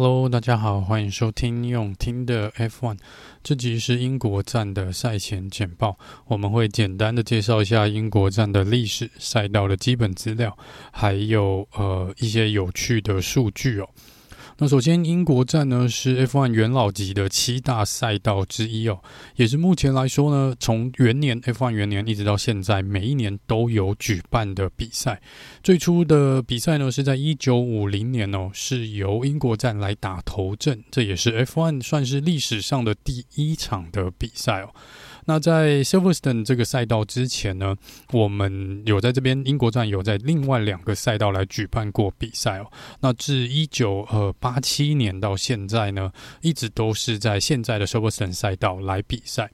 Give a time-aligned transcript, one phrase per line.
[0.00, 2.98] Hello，大家好，欢迎收听用听的 F1。
[3.42, 10.56] 这集是英国站的赛前简报，我们会简单的介绍一下英国站的历史、赛道的基本资料，
[10.92, 13.88] 还有呃一些有趣的数据哦。
[14.60, 18.98] 那首先，英国站呢是 F1 元老级的七大赛道之一哦，
[19.36, 25.22] 也是目前来说呢，从元年 F1 元年一直到现在，每一年都有举办的比赛。
[25.62, 34.74] 最初的比赛呢是在一九五零年哦，是由英国站来打头阵，这也是 F1 算是历史上的第一场的比赛哦。
[35.28, 37.76] 那在 Silverstone 这个赛道之前呢，
[38.14, 42.72] 我们有在这边英国站有在另外两个赛道来举办过比赛哦。
[43.00, 46.10] 那自一九呃八七年到现在呢，
[46.40, 49.50] 一直都是在现在的 Silverstone 赛道来比赛。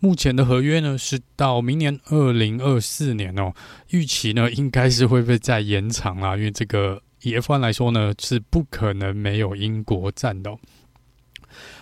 [0.00, 3.52] 目前的合约呢是到明年二零二四年哦，
[3.90, 10.56] 预期呢应该是会被再延长啦，因为这个以 F1 来说呢是不可能没有英国站的。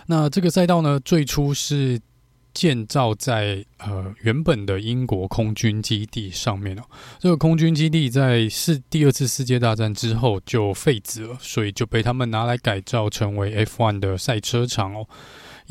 [0.07, 1.97] 那这个赛道呢最初是。
[2.53, 6.83] 建造在呃原本的英国空军基地上面哦，
[7.19, 15.07] 这个空军基地在世第二次世界大战之后就废止了，所以就被他们拿来改造成为 F1 的赛车场哦。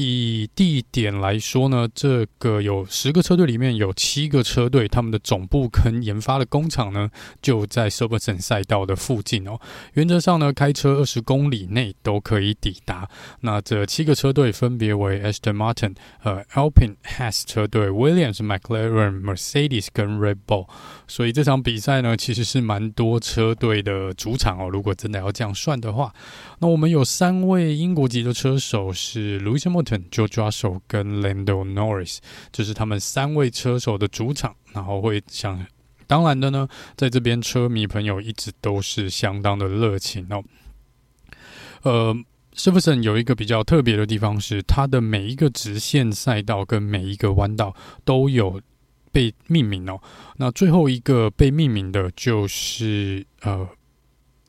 [0.02, 7.10] 以地点来说呢，这个有十个车队里面有七个车队，他们的总部跟研发的工厂呢
[7.42, 9.60] 就在 s u b e r s o n 赛道的附近哦。
[9.92, 13.06] 原则上呢，开车二十公里内都可以抵达。
[13.40, 20.66] 那这七个车队分别为 Aston Martin、呃 Alpine、Has 车队、Williams、McLaren、Mercedes 跟 Red Bull。
[21.06, 24.70] 所以这场比赛呢，其实是蛮多车队的主场哦。
[24.70, 26.14] 如果真的要这样算的话，
[26.60, 29.68] 那我们有三位英国籍的车手是 Lewis、
[30.10, 32.18] George Russell 跟 Lando Norris，
[32.52, 34.54] 这是他们三位车手的主场。
[34.72, 35.66] 然后会想，
[36.06, 40.44] 当然的呢，在这边车迷朋友一直都是相当的热情哦。
[41.82, 42.14] 呃
[42.54, 47.74] ，Silverstone 有一个比较特别的地方是，它的每一个直线赛道跟每一个弯道
[48.04, 48.60] 都有。
[49.12, 50.00] 被命名哦，
[50.36, 53.68] 那最后一个被命名的就是呃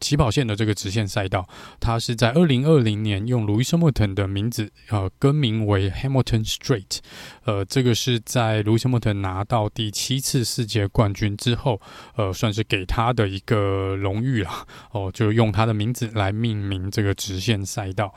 [0.01, 1.47] 起跑线的这个直线赛道，
[1.79, 6.97] 它是在二零二零年用 Lewis Hamilton 的名字呃更名为 Hamilton Street，
[7.45, 11.79] 呃，这个是在 Lewis Hamilton 拿到第七次世界冠军之后，
[12.15, 18.13] 呃，算是给他的一个荣誉啦，哦，就用他的名字来命名这个直线赛道。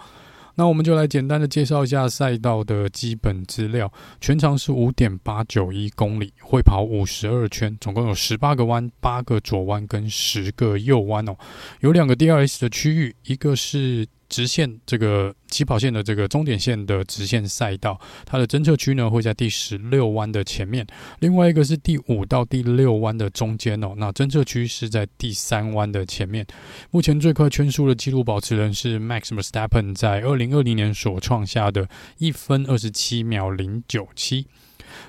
[0.56, 3.92] 那我们就来简单的介绍一下赛道的基本资料。
[4.20, 11.36] 全长是五点八九一公里，会跑五十二圈，总共有十八个弯，八个左弯跟十个右弯哦。
[11.80, 14.06] 有两个 DRS 的区域，一个是。
[14.34, 17.96] 直线这个起跑线的这个终点线的直线赛道，
[18.26, 20.84] 它的侦测区呢会在第十六弯的前面，
[21.20, 23.94] 另外一个是第五到第六弯的中间哦。
[23.96, 26.44] 那侦测区是在第三弯的前面。
[26.90, 34.48] 目前最快圈速的纪录保持人是 Max Verstappen，在二零二零年所创下的一分二十七秒零九七。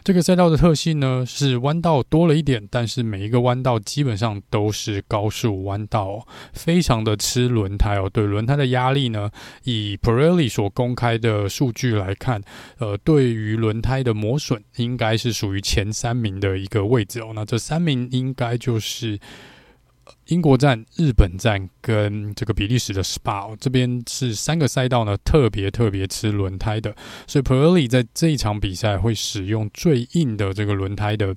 [0.04, 8.10] 这个赛道的特性呢，是弯道多了一点，但是每一个弯道基本上都是高速弯道，非常的吃轮胎哦。
[8.12, 9.30] 对轮胎的压力呢，
[9.64, 12.42] 以 Pirelli 所公开的数据来看，
[12.80, 17.32] 呃，对于轮胎的磨损，应该是属于前三名的一个位置哦。
[17.34, 19.20] 那这三名应该就是。
[20.28, 26.96] 英国站、日本站跟这个比利时的 Spa 这边是三个赛道呢，特别特别吃轮胎的，
[27.28, 31.36] 所以 Pirelli 在这一场比赛会使用最硬的这个轮胎的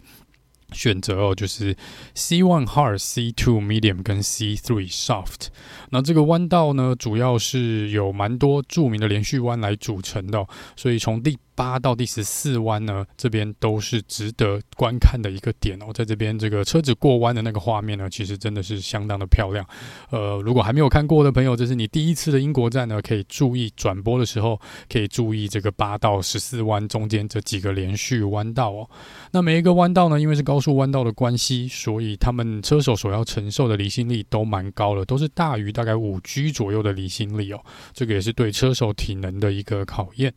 [0.73, 1.77] 选择哦，就是
[2.15, 5.49] C one hard、C two medium 跟 C three soft。
[5.91, 15.87] 那这个弯道呢，主要是有蛮多著名的连续弯来组成的，所以从第八到第十四弯呢，这边都是值得观看的一个点哦。
[15.93, 19.67] 在这边，这个车子过弯的那个画面呢，其实真的是相当的漂亮。
[20.11, 28.89] 呃，如果还没有看过的朋友，这是你第一次的英国站呢，可以注意转播的时候，可以注意这个八到十四弯中间这几个连续弯道哦。
[29.33, 37.61] 那每一个弯道呢，因为是高速弯道的关系，所以他们车手所要承受的离心力都蛮高的，都是大于大概五 G 左右的离心力哦。
[37.93, 40.33] 这个也是对车手体能的一个考验。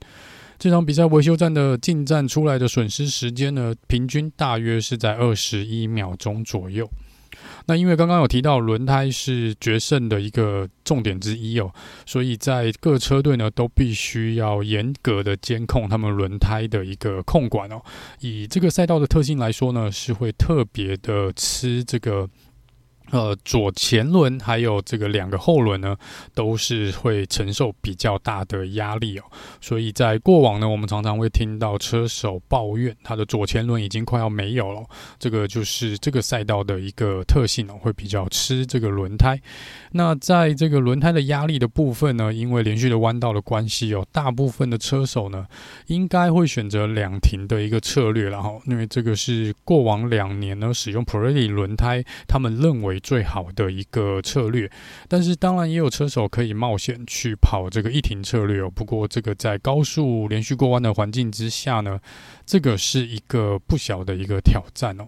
[0.62, 6.88] 这场比赛维修站的进站出来的损失时间呢，平均大约是在二十一秒钟左右。
[7.66, 11.74] 那因为刚刚有提到轮胎是决胜的一个重点之一哦，
[12.06, 17.82] 所以在各车队呢都必须要严格的监控他们轮胎的一个控管哦。
[18.20, 22.30] 以这个赛道的特性来说呢，是会特别的吃这个。
[23.12, 25.98] 呃，左前轮还有这个两个后轮呢，
[26.34, 29.24] 都是会承受比较大的压力哦。
[29.60, 34.82] 所以在过往呢，我们常常会听到车手抱怨，他的左前轮已经快要没有了。
[35.20, 39.38] 这个就是这个赛道的一个特性哦，会比较吃这个轮胎。
[39.92, 45.46] 那在这个轮胎的压力的部分呢，因为连续的弯道的关系哦，大部分的车手呢，
[45.88, 48.58] 应该会选择两停的一个策略了哈。
[48.68, 53.01] 因为这个是过往两年呢，使用 Pirelli 轮胎，他们认为。
[53.02, 54.70] 最好的一个策略，
[55.08, 58.70] 但是当然也有车手可以冒险去跑这个一停策略哦。
[58.70, 62.00] 不过这个在高速连续过弯的环境之下呢，
[62.46, 65.08] 这个是一个不小的一个挑战哦。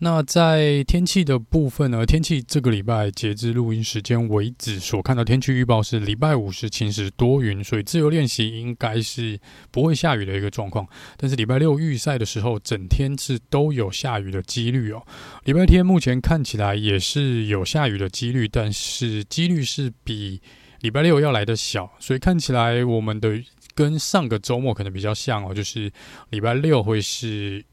[0.00, 2.06] 那在天气的部分呢？
[2.06, 9.38] 天气这个礼拜截至录音时间为止，所看到天气预报是礼拜五是晴时多云，所以自由练习应该是
[9.72, 10.86] 不会下雨的一个状况。
[11.16, 15.02] 但是礼拜六预赛的时候，整天是都有下雨的几率哦。
[15.44, 20.40] 礼拜天目前看起来也是有下雨的几率，但是几率是比
[20.80, 23.42] 礼拜六要来的小，所以看起来我们的
[23.74, 25.90] 跟上个周末可能比较像哦，就是
[26.30, 27.64] 礼拜六会是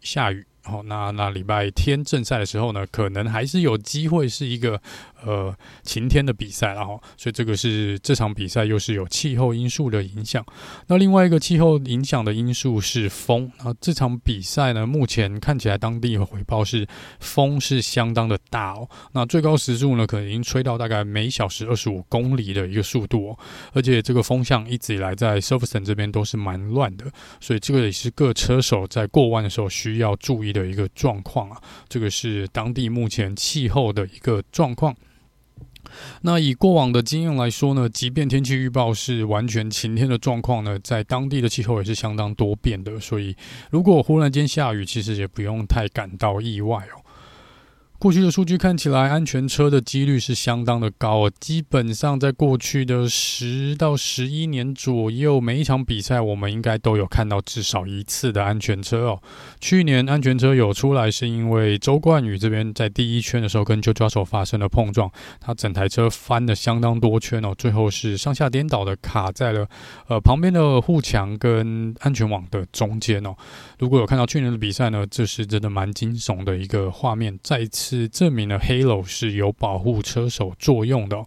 [0.00, 0.46] 下雨。
[0.62, 4.80] 好，那那礼拜天正赛的时候呢，可能还是有机会是一个。
[5.24, 10.44] 呃，晴天的比赛了哈，所以这个是这场比赛又是有气候因素的影响。
[10.88, 13.48] 那另外一个气候影响的因素是风。
[13.62, 16.84] 那这场比赛呢，目前看起来当地回报是
[17.20, 18.88] 风是相当的大哦。
[19.12, 23.38] 那最高时速呢，可能已经吹到大概每小时二十五公里的一个速度哦。
[23.72, 27.04] 而且这个风向一直以来在 Silverstone 这边都是蛮乱的，
[27.38, 31.60] 所以这个也是各车手在过弯的时候需要注意的一个状况啊。
[31.88, 34.94] 这个是当地目前气候的一个状况。
[36.22, 43.36] 那以过往的经验来说呢，即便天气预报是完全晴天的状况呢，在当地的气候也是相当多变的，所以
[43.70, 47.01] 如果忽然间下雨，其实也不用太感到意外哦。
[48.02, 51.32] 过去的数据看起来，安全车的几率是相当的高哦。
[51.38, 59.22] 基本上在过去的十到十一年左右，每一场比赛我们应该都有看到至少一次的安全车哦。
[59.60, 65.08] 去年安全车有出来，是因为周冠宇这边在第一圈的时候跟 Joe Russell 发生了碰撞，
[65.40, 69.68] 他整台车翻了相当多圈哦，最后是上下颠倒的卡在了
[70.08, 73.36] 呃旁边的护墙跟安全网的中间哦。
[73.78, 77.91] 如果有看到去年的比赛呢，这是真的蛮惊悚的一个画面，再一次。
[77.92, 81.22] 是证明了 Halo 是有保护车手作用的。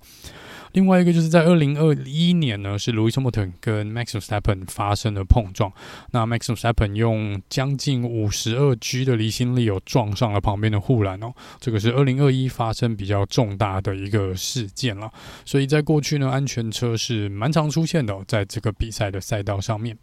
[0.71, 5.71] 另外一个就是在二零二一年呢，是 Lewis Hamilton 跟 Max Verstappen 发生了碰撞。
[6.12, 11.31] 那 Max Verstappen 用将近五十二 G 的离心力有撞上了旁边的护栏哦。
[11.59, 15.11] 这个是二零二一发生比较重大的一个事件了。
[15.45, 19.95] 所以在过去呢，安全车是蛮常出现的，在这个比赛的赛道上面。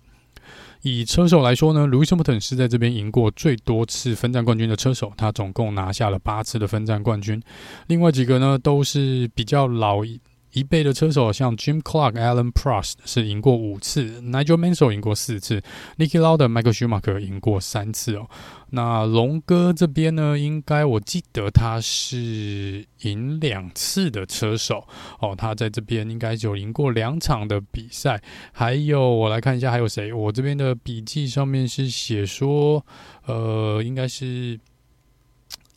[0.82, 7.40] 以车手来说呢，Louis Hamilton 是在这边赢过最多次分站冠军的车手，他总共拿下了八次的分站冠军。
[7.86, 10.04] 另外几个呢，都是比较老
[10.52, 15.62] 一倍的车手，像 Jim Clark、Alan Prost 是赢过五次，Nigel Mansell 赢过四次
[15.98, 18.28] ，Niki Lauda、Michael Schumacher 赢过三次哦。
[18.70, 24.86] 那龙哥这边呢，应该我记得他是赢两次的车手
[25.20, 28.22] 哦，他在这边应该就赢过两场的比赛。
[28.52, 32.84] 还有我来看一下还有谁，我这边的笔记上面是写说，
[33.26, 34.58] 呃，应该是。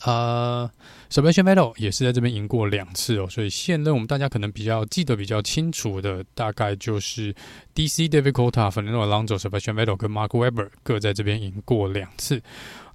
[0.06, 0.70] 呃
[1.10, 7.34] ，Sebastian Vettel 也是在这边赢过两次哦，所以现任我们大家可能比较记得比较清楚的，大概就是
[7.74, 12.40] DC David Coulthard、Fernando Alonso、Sebastian Vettel 跟 Mark Webber 各在这边赢过两次。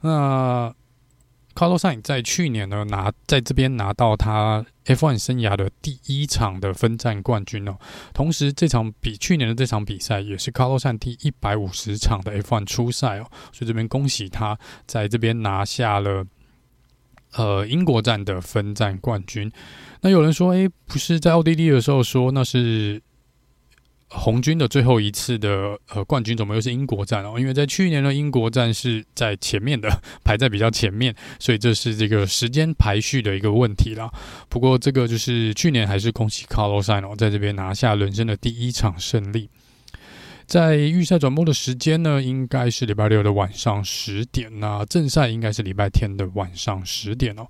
[0.03, 0.73] 那
[1.57, 7.77] Carlos Sain 在去年呢拿在这边拿到他 F1 生涯的第一场的分站冠军哦，
[8.15, 16.25] 同时这场比去年的这场比赛也是 Carlos Sain 第一百五十场的 F1 初赛哦，所以这边恭喜他在这边拿下了。
[17.37, 19.51] 呃，英国站的分站冠军。
[20.01, 23.01] 那有人说，诶，不是在奥地利的时候说那是
[24.09, 27.37] 红军的最后一次的呃冠军，怎么又是英国站哦？
[27.39, 29.89] 因为在去年的英国站是在前面的，
[30.25, 34.11] 排在比较前面，所以这是这个时间排序的一个问题啦。
[34.49, 39.49] 不过这个就是去年还是恭喜 Carlos Sainz 在这边拿下人生的第一场胜利。
[40.51, 44.51] 在预赛转播的时间呢，应该是礼拜六的晚上十点。
[44.59, 47.47] 那正赛应该是礼拜天的晚上十点哦。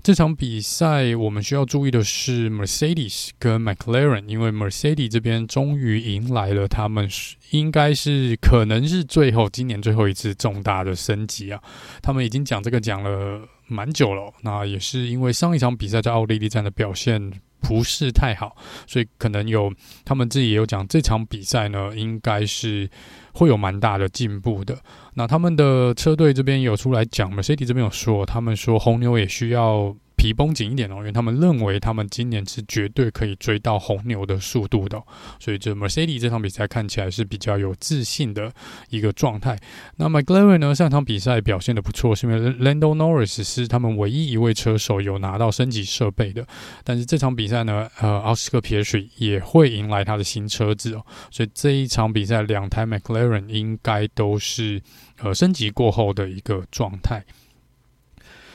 [0.00, 7.08] 这场比赛我们需要注意的是 Mercedes 跟 McLaren，因为 Mercedes 这边终于迎来了他们
[7.50, 11.60] 应该是可能是最后今年最后一次重大的升级啊。
[12.00, 17.32] 他们已经讲这个讲了蛮久了，那也是因为上一场比赛在奥地利站的表现。
[17.60, 19.72] 不是太好，所以可能有
[20.04, 22.90] 他们自己也有讲，这场比赛呢，应该是
[23.34, 24.78] 会有蛮大的进步的。
[25.14, 35.02] 那他们的车队这边有出来讲，Mercedes 这边有说，他们说红牛也需要皮绷紧一点哦，因为他们认为他们今年是绝对可以追到红牛的速度的，
[35.38, 38.52] 所以这 Mercedes 这场比赛看起来是比较有自信的
[38.90, 39.58] 一个状态。
[39.96, 46.46] 那 McLaren 呢，上场比赛表现得不错，是因为 Lando Norris 是他们唯一一位车手有拿到升级设备的。
[46.84, 54.82] 但是这场比赛呢，呃，奥斯克皮耶水也会迎来他的新车子哦，所以这一场比赛两台 McLaren 应该都是
[55.22, 57.24] 呃升级过后的一个状态。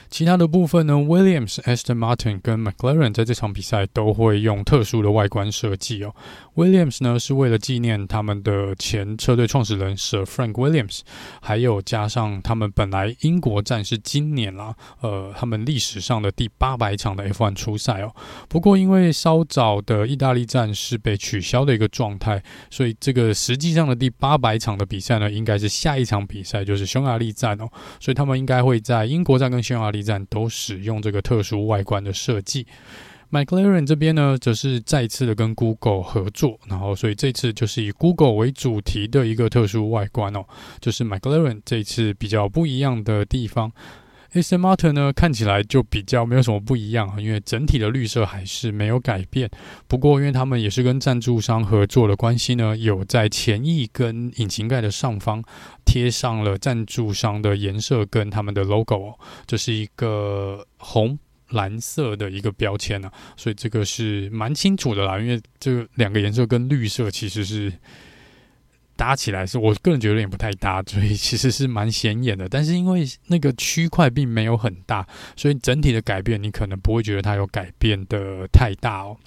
[0.09, 6.13] 其他的部分呢，Williams、Aston Martin 跟 McLaren 在这场比赛都会用特殊的外观设计哦。
[6.55, 11.01] Williams 呢是为了纪念他们的前车队创始人 Sir Frank Williams，
[11.41, 18.15] 还有加上他们本来英国站是今年啦，呃，他们历史上的第八百场的 F1 初赛哦。
[18.47, 27.69] 不过因为稍早的意大利站是被取消的一个状态，所以这个实际上的第八百场的比赛呢，应该是下一场比赛就是匈牙利站哦。
[27.99, 32.65] 所以他们应该会在英国站跟匈牙利站都使用这个特殊外观的设计。
[33.31, 40.45] McLaren 这边呢，则是再次的跟 Google 合作，然后所以这次就是以 Google 为主题的一个特殊外观哦，
[40.79, 43.71] 就是 McLaren 这次比较不一样的地方。
[44.35, 49.49] Aston Martin 呢，看起来就比较没有什么不一样啊，因为整体的绿色还是没有改变。
[49.87, 55.41] 不过，因为他们也是跟赞助商合作的关系呢，有在前翼跟引擎盖的上方
[55.85, 61.17] 贴上了赞助商的颜色跟他们的 logo 哦，这是一个红。
[61.49, 65.19] 蓝色的一个标签呢、啊，所以这个是蛮清楚的啦。
[65.19, 67.71] 因为这两个颜色跟绿色其实是
[68.95, 72.47] 搭起来，是我个人觉得有点不太搭，所以其实是蛮显眼的。
[72.47, 79.17] 但是因为那个区块并没有很大，所以整体的改变你可能不会觉得它有改变的太大哦。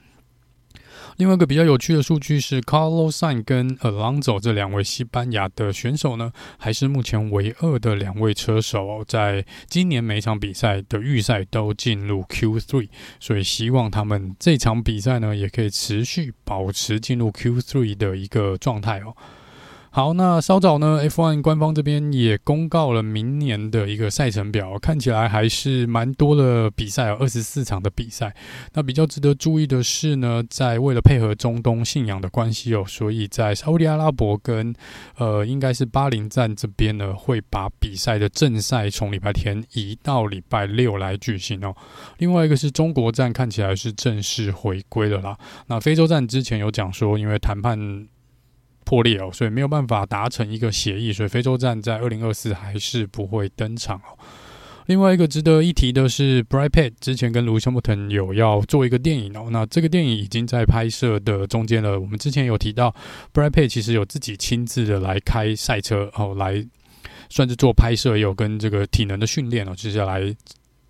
[1.16, 19.16] 另外一个比较有趣的数据是，Carlos Sain 跟 Alonso 这两位西班牙的选手呢，还是目前唯二的两位车手，在今年每场比赛的预赛都进入 Q3，所以希望他们这场比赛呢，也可以持续保持进入 Q3 的一个状态哦。
[19.90, 28.36] 好，那稍早呢，F1 官方这边也公告了明年的一个赛程表，看起来还是蛮多的比赛，有二十四场的比赛。
[28.74, 34.74] 那比较值得注意的是呢，在为了配合中东信仰的关系哦，所以在沙乌地阿拉伯跟
[35.16, 41.74] 呃，应该是巴林站这边呢，会把比赛的正赛从礼拜天移到礼拜六来举行哦。
[42.18, 45.36] 另外一个是中国站，看起来是正式回归了啦。
[45.66, 48.06] 那非洲站之前有讲说，因为谈判。
[48.88, 54.16] 破裂哦，所以没有办法达成一个协议，所以非洲站在二零二四还是不会登场哦。
[54.86, 62.00] 另外一个值得一提的是，Brad Pitt 之前跟 Lewis Hamilton 有要做一个电影哦，那这个电影已经在拍摄的中间了。
[62.00, 62.94] 我们之前有提到
[63.34, 66.66] ，Brad Pitt 其实有自己亲自的来开赛车哦，来
[67.28, 70.34] 算是做拍摄，也有跟这个体能的训练哦，接下来。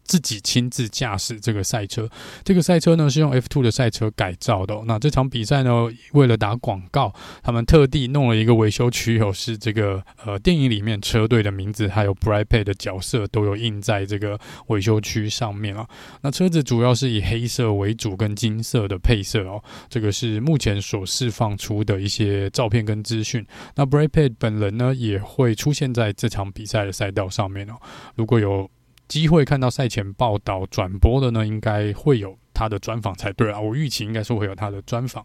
[0.09, 2.09] 自己亲自驾驶这个赛车，
[2.43, 4.75] 这个赛车呢是用 F2 的赛车改造的。
[4.87, 15.87] 那这场比赛呢，为了打广告，他们特地弄了一个维修区，有是这个呃电影里面车队的名字，还有 Brad Pitt 的角色都有印在这个维修区上面啊。
[16.23, 19.63] 那车子主要是以黑色为主，跟金色的配色哦。
[19.91, 23.47] 这个是目前所释放出的一些照片跟资讯。
[23.77, 27.75] 那 Brad Pitt 本人呢也会出现在这场比赛的赛道上面哦。
[28.15, 28.71] 如果有
[29.09, 33.59] 机会看到赛前报道转播的呢，应该会有他的专访才对啊。
[33.59, 35.25] 我预期应该是会有他的专访。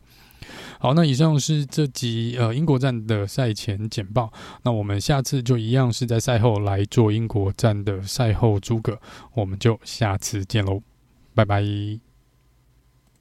[0.79, 4.31] 好，那以上是这集呃英国站的赛前简报。
[4.63, 8.99] 那我们下次就一样是在赛后来做英国站的赛后诸葛。
[9.33, 10.81] 我们就下次见喽，
[11.33, 12.12] 拜拜。